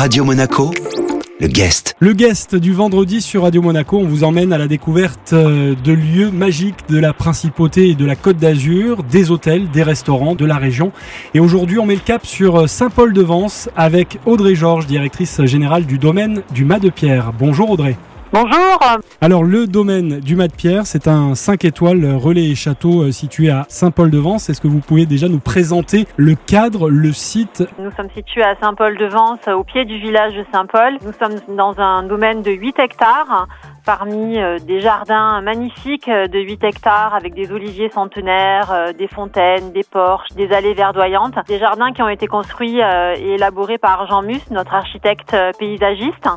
[0.00, 0.70] Radio Monaco,
[1.40, 1.94] le guest.
[2.00, 5.92] Le guest du vendredi sur Radio Monaco, on vous emmène à la découverte euh, de
[5.92, 10.46] lieux magiques de la principauté et de la Côte d'Azur, des hôtels, des restaurants de
[10.46, 10.90] la région.
[11.34, 16.40] Et aujourd'hui, on met le cap sur Saint-Paul-de-Vence avec Audrey Georges, directrice générale du domaine
[16.54, 17.34] du Mas de Pierre.
[17.38, 17.98] Bonjour Audrey.
[18.32, 18.78] Bonjour.
[19.20, 23.10] Alors le domaine du Mat de Pierre, c'est un 5 étoiles relais et château euh,
[23.10, 24.48] situé à Saint-Paul-de-Vence.
[24.48, 27.64] Est-ce que vous pouvez déjà nous présenter le cadre, le site?
[27.80, 30.98] Nous sommes situés à Saint-Paul-de-Vence, au pied du village de Saint-Paul.
[31.04, 33.48] Nous sommes dans un domaine de 8 hectares
[33.84, 39.72] parmi euh, des jardins magnifiques euh, de 8 hectares avec des oliviers centenaires, des fontaines,
[39.72, 41.34] des porches, des allées verdoyantes.
[41.48, 46.28] Des jardins qui ont été construits et élaborés par Jean Mus, notre architecte paysagiste.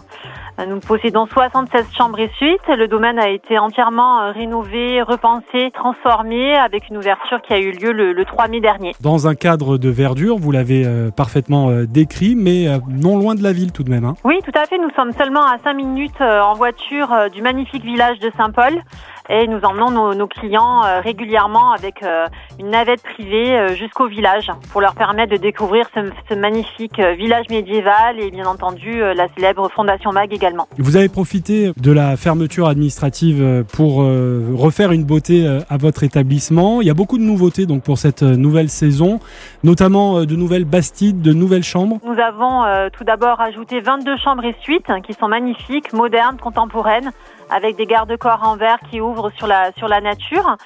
[0.67, 2.67] Nous possédons 76 chambres et suites.
[2.67, 7.71] Le domaine a été entièrement euh, rénové, repensé, transformé avec une ouverture qui a eu
[7.71, 8.91] lieu le, 3 mai dernier.
[9.01, 13.41] Dans un cadre de verdure, vous l'avez euh, parfaitement euh, décrit, mais non loin de
[13.41, 14.05] la ville tout de même.
[14.05, 14.15] Hein.
[14.23, 14.77] Oui, tout à fait.
[14.77, 18.81] Nous sommes seulement à 5 minutes en voiture du magnifique village de Saint-Paul
[19.29, 22.25] et nous emmenons nos, clients euh, régulièrement avec euh,
[22.59, 28.19] une navette privée euh, jusqu'au village pour leur permettre de découvrir ce, magnifique village médiéval
[28.19, 30.67] et bien entendu la célèbre Fondation Mag également.
[30.77, 36.81] Vous avez profité de la fermeture administrative pour refaire une beauté à votre établissement.
[36.81, 39.19] Il y a beaucoup de nouveautés donc pour cette nouvelle saison,
[39.63, 41.99] notamment de nouvelles bastides, de nouvelles chambres.
[42.03, 47.11] Nous avons tout d'abord ajouté 22 chambres et suites hein, qui sont magnifiques, modernes, contemporaines
[47.53, 50.57] avec des garde-corps en verre qui ouvrent sur la, sur la nature.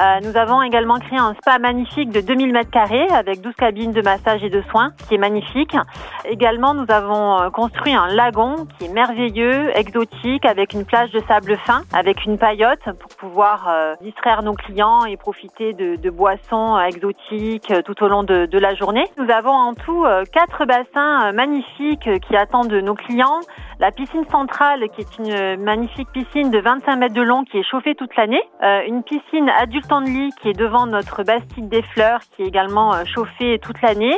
[0.00, 3.92] Euh, nous avons également créé un spa magnifique de 2000 mètres carrés avec 12 cabines
[3.92, 5.74] de massage et de soins qui est magnifique.
[6.26, 11.20] Également, nous avons euh, construit un lagon qui est merveilleux, exotique, avec une plage de
[11.26, 16.10] sable fin, avec une paillote pour pouvoir euh, distraire nos clients et profiter de, de
[16.10, 19.04] boissons exotiques tout au long de, de, la journée.
[19.16, 23.40] Nous avons en tout quatre bassins magnifiques qui attendent nos clients.
[23.78, 27.70] La piscine centrale qui est une magnifique piscine de 25 mètres de long qui est
[27.70, 28.42] chauffée toute l'année.
[28.86, 33.04] une piscine adulte lit qui est devant notre Bastide des Fleurs qui est également euh,
[33.04, 34.14] chauffée toute l'année.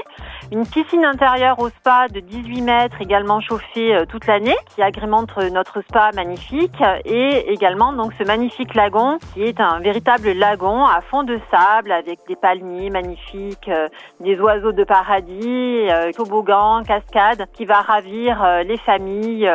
[0.50, 5.36] Une piscine intérieure au spa de 18 mètres également chauffée euh, toute l'année qui agrémente
[5.53, 11.03] notre spa magnifique et également donc ce magnifique lagon qui est un véritable lagon à
[11.03, 13.88] fond de sable avec des palmiers magnifiques, euh,
[14.20, 15.86] des oiseaux de paradis,
[16.16, 19.50] toboggans, cascades qui va ravir les familles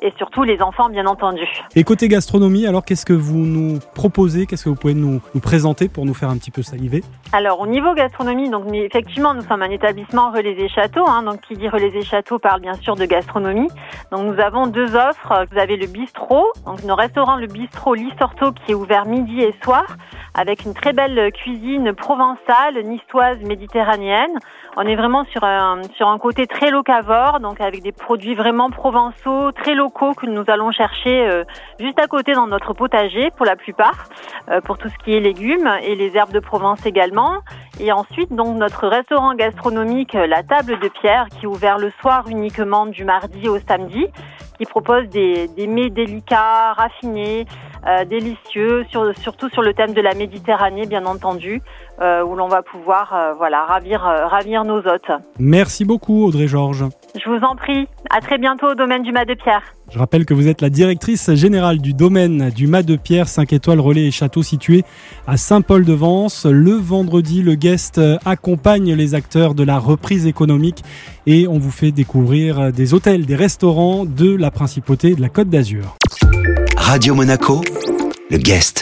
[0.00, 1.46] et surtout les enfants bien entendu.
[1.76, 4.46] Et côté gastronomie, alors qu'est-ce que vous nous proposez?
[4.46, 7.02] Qu'est-ce que vous pouvez nous, nous présenter pour nous faire un petit peu saliver?
[7.32, 11.40] Alors au niveau gastronomie, donc effectivement nous sommes un établissement relais et châteaux, hein, donc
[11.42, 13.68] qui dit relais et châteaux parle bien sûr de gastronomie.
[14.10, 15.46] Donc nous avons deux offres.
[15.50, 19.54] Vous avez le bistrot, donc nos restaurants le bistrot Lissorto qui est ouvert midi et
[19.62, 19.84] soir
[20.34, 24.38] avec une très belle cuisine provençale, niçoise, méditerranéenne.
[24.76, 28.70] On est vraiment sur un, sur un côté très locavore, donc avec des produits vraiment
[28.70, 31.44] provençaux, très locaux que nous allons chercher euh,
[31.78, 34.06] juste à côté dans notre potager pour la plupart,
[34.48, 37.40] euh, pour tout ce qui est légumes et les herbes de Provence également.
[37.80, 42.28] Et ensuite, donc notre restaurant gastronomique La Table de Pierre, qui est ouvert le soir
[42.28, 44.06] uniquement du mardi au samedi,
[44.58, 47.46] qui propose des, des mets délicats, raffinés,
[47.84, 51.60] euh, délicieux, sur, surtout sur le thème de la Méditerranée, bien entendu,
[52.00, 55.10] euh, où l'on va pouvoir euh, voilà ravir, ravir nos hôtes.
[55.40, 56.84] Merci beaucoup, Audrey Georges.
[57.16, 57.88] Je vous en prie.
[58.10, 59.62] À très bientôt au domaine du Mas de Pierre.
[59.90, 63.52] Je rappelle que vous êtes la directrice générale du domaine du Mas de Pierre, 5
[63.52, 64.84] étoiles relais et château situé
[65.26, 66.46] à Saint-Paul-de-Vence.
[66.46, 70.82] Le vendredi, le guest accompagne les acteurs de la reprise économique
[71.26, 75.48] et on vous fait découvrir des hôtels, des restaurants de la principauté de la Côte
[75.48, 75.96] d'Azur.
[76.84, 77.62] Radio Monaco,
[78.28, 78.80] le guest.